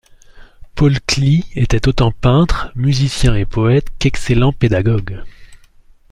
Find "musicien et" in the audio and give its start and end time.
2.73-3.45